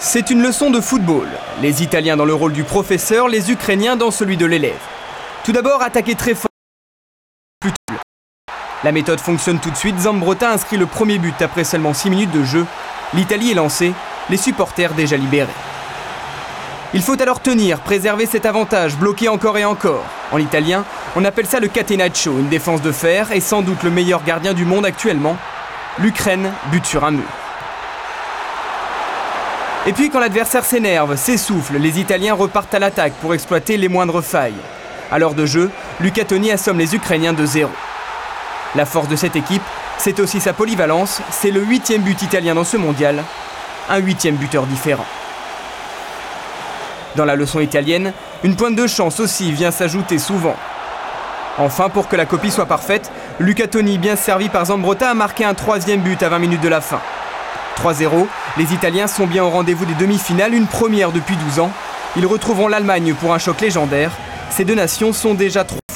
C'est 0.00 0.30
une 0.30 0.42
leçon 0.42 0.70
de 0.70 0.80
football. 0.80 1.26
Les 1.60 1.82
Italiens 1.82 2.16
dans 2.16 2.24
le 2.24 2.32
rôle 2.32 2.52
du 2.52 2.62
professeur, 2.62 3.26
les 3.26 3.50
Ukrainiens 3.50 3.96
dans 3.96 4.12
celui 4.12 4.36
de 4.36 4.46
l'élève. 4.46 4.78
Tout 5.42 5.50
d'abord, 5.50 5.82
attaquer 5.82 6.14
très 6.14 6.36
fort. 6.36 6.48
La 8.84 8.92
méthode 8.92 9.18
fonctionne 9.18 9.58
tout 9.58 9.72
de 9.72 9.76
suite. 9.76 9.98
Zambrotta 9.98 10.52
inscrit 10.52 10.76
le 10.76 10.86
premier 10.86 11.18
but 11.18 11.42
après 11.42 11.64
seulement 11.64 11.94
6 11.94 12.10
minutes 12.10 12.30
de 12.30 12.44
jeu. 12.44 12.64
L'Italie 13.12 13.50
est 13.50 13.54
lancée, 13.54 13.92
les 14.30 14.36
supporters 14.36 14.94
déjà 14.94 15.16
libérés. 15.16 15.48
Il 16.94 17.02
faut 17.02 17.20
alors 17.20 17.40
tenir, 17.40 17.80
préserver 17.80 18.26
cet 18.26 18.46
avantage, 18.46 18.96
bloquer 18.96 19.28
encore 19.28 19.58
et 19.58 19.64
encore. 19.64 20.04
En 20.30 20.38
italien, 20.38 20.84
on 21.16 21.24
appelle 21.24 21.46
ça 21.46 21.58
le 21.58 21.66
catenaccio, 21.66 22.38
une 22.38 22.48
défense 22.48 22.82
de 22.82 22.92
fer 22.92 23.32
et 23.32 23.40
sans 23.40 23.62
doute 23.62 23.82
le 23.82 23.90
meilleur 23.90 24.22
gardien 24.22 24.54
du 24.54 24.64
monde 24.64 24.86
actuellement. 24.86 25.36
L'Ukraine 25.98 26.52
bute 26.70 26.86
sur 26.86 27.04
un 27.04 27.10
mur. 27.10 27.47
Et 29.88 29.92
puis 29.94 30.10
quand 30.10 30.20
l'adversaire 30.20 30.66
s'énerve, 30.66 31.16
s'essouffle, 31.16 31.78
les 31.78 31.98
Italiens 31.98 32.34
repartent 32.34 32.74
à 32.74 32.78
l'attaque 32.78 33.14
pour 33.22 33.32
exploiter 33.32 33.78
les 33.78 33.88
moindres 33.88 34.22
failles. 34.22 34.52
À 35.10 35.18
l'heure 35.18 35.32
de 35.32 35.46
jeu, 35.46 35.70
Luca 36.00 36.26
Toni 36.26 36.50
assomme 36.50 36.76
les 36.76 36.94
Ukrainiens 36.94 37.32
de 37.32 37.46
zéro. 37.46 37.70
La 38.74 38.84
force 38.84 39.08
de 39.08 39.16
cette 39.16 39.34
équipe, 39.34 39.62
c'est 39.96 40.20
aussi 40.20 40.40
sa 40.40 40.52
polyvalence, 40.52 41.22
c'est 41.30 41.50
le 41.50 41.62
huitième 41.62 42.02
but 42.02 42.20
italien 42.20 42.54
dans 42.54 42.64
ce 42.64 42.76
mondial, 42.76 43.24
un 43.88 43.96
huitième 43.96 44.36
buteur 44.36 44.66
différent. 44.66 45.06
Dans 47.16 47.24
la 47.24 47.34
leçon 47.34 47.60
italienne, 47.60 48.12
une 48.44 48.56
pointe 48.56 48.76
de 48.76 48.86
chance 48.86 49.20
aussi 49.20 49.52
vient 49.52 49.70
s'ajouter 49.70 50.18
souvent. 50.18 50.56
Enfin, 51.56 51.88
pour 51.88 52.08
que 52.08 52.16
la 52.16 52.26
copie 52.26 52.50
soit 52.50 52.66
parfaite, 52.66 53.10
Luca 53.40 53.66
Toni, 53.66 53.96
bien 53.96 54.16
servi 54.16 54.50
par 54.50 54.66
Zambrotta, 54.66 55.08
a 55.08 55.14
marqué 55.14 55.46
un 55.46 55.54
troisième 55.54 56.00
but 56.00 56.22
à 56.22 56.28
20 56.28 56.40
minutes 56.40 56.60
de 56.60 56.68
la 56.68 56.82
fin. 56.82 57.00
3-0, 57.78 58.26
les 58.56 58.74
Italiens 58.74 59.06
sont 59.06 59.26
bien 59.26 59.44
au 59.44 59.50
rendez-vous 59.50 59.86
des 59.86 59.94
demi-finales, 59.94 60.54
une 60.54 60.66
première 60.66 61.12
depuis 61.12 61.36
12 61.36 61.60
ans. 61.60 61.70
Ils 62.16 62.26
retrouveront 62.26 62.68
l'Allemagne 62.68 63.14
pour 63.14 63.32
un 63.32 63.38
choc 63.38 63.60
légendaire. 63.60 64.10
Ces 64.50 64.64
deux 64.64 64.74
nations 64.74 65.12
sont 65.12 65.34
déjà 65.34 65.64
trois. 65.64 65.87